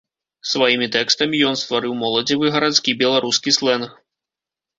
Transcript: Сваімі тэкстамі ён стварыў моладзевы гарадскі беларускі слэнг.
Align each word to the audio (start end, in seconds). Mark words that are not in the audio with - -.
Сваімі 0.51 0.87
тэкстамі 0.95 1.41
ён 1.49 1.59
стварыў 1.63 1.93
моладзевы 1.99 2.45
гарадскі 2.57 2.97
беларускі 3.03 3.55
слэнг. 3.61 3.95